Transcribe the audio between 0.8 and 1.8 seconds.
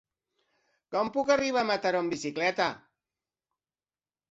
Com puc arribar a